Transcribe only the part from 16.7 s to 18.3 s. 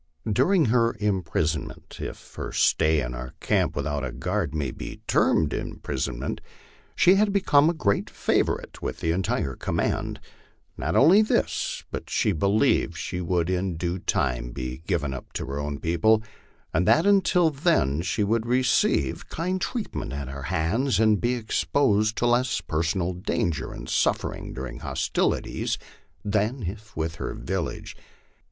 and that until then she